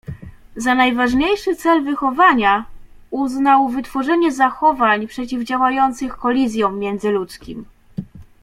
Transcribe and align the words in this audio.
Za 0.55 0.75
najważniejszy 0.75 1.55
cel 1.55 1.83
wychowania 1.83 2.65
uznał 3.11 3.69
wytworzenie 3.69 4.31
zachowań 4.31 5.07
przeciwdziałających 5.07 6.17
kolizjom 6.17 6.79
międzyludzkim 6.79 7.65